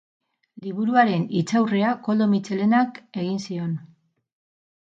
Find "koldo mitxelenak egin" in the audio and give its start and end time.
2.07-3.39